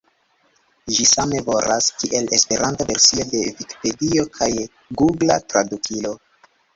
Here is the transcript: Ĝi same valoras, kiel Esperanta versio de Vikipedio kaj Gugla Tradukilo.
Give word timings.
Ĝi 0.93 1.03
same 1.09 1.41
valoras, 1.49 1.89
kiel 2.03 2.31
Esperanta 2.37 2.87
versio 2.91 3.25
de 3.33 3.41
Vikipedio 3.59 4.25
kaj 4.39 4.49
Gugla 5.03 5.37
Tradukilo. 5.53 6.15